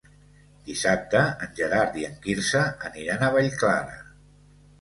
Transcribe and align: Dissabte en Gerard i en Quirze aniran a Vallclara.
Dissabte 0.69 1.19
en 1.47 1.53
Gerard 1.59 1.99
i 2.05 2.07
en 2.09 2.17
Quirze 2.25 2.65
aniran 2.91 3.27
a 3.27 3.31
Vallclara. 3.37 3.99